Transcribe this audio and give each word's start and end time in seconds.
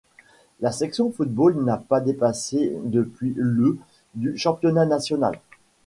La 0.61 0.71
section 0.71 1.11
football 1.11 1.63
n'a 1.63 1.77
pas 1.77 2.01
dépassé 2.01 2.75
depuis 2.85 3.33
le 3.37 3.77
du 4.15 4.35
championnat 4.35 4.87
national. 4.87 5.39